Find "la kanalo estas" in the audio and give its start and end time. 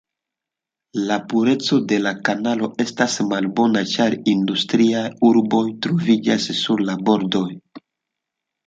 2.05-3.19